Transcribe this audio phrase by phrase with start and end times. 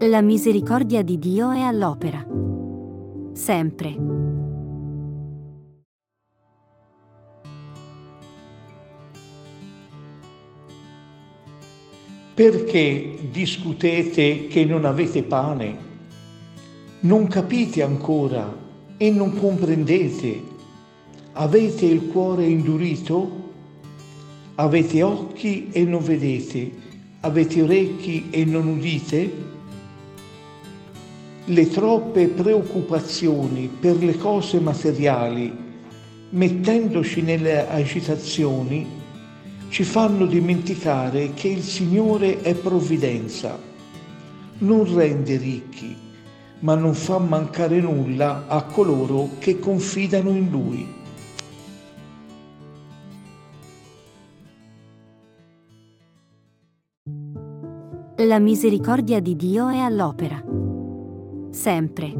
[0.00, 2.22] La misericordia di Dio è all'opera.
[3.32, 3.96] Sempre.
[12.34, 15.78] Perché discutete che non avete pane?
[17.00, 18.54] Non capite ancora
[18.98, 20.42] e non comprendete?
[21.32, 23.44] Avete il cuore indurito?
[24.56, 26.70] Avete occhi e non vedete?
[27.20, 29.54] Avete orecchi e non udite?
[31.48, 35.52] Le troppe preoccupazioni per le cose materiali,
[36.30, 38.84] mettendoci nelle agitazioni,
[39.68, 43.56] ci fanno dimenticare che il Signore è provvidenza.
[44.58, 45.94] Non rende ricchi,
[46.60, 50.94] ma non fa mancare nulla a coloro che confidano in Lui.
[58.18, 60.56] La misericordia di Dio è all'opera
[61.56, 62.14] sempre.